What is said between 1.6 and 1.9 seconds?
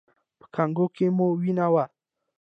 وه؟